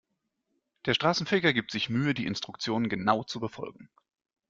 Der 0.87 0.95
Straßenfeger 0.95 1.53
gibt 1.53 1.69
sich 1.69 1.91
Mühe, 1.91 2.15
die 2.15 2.25
Instruktionen 2.25 2.89
genau 2.89 3.21
zu 3.23 3.39
befolgen. 3.39 3.87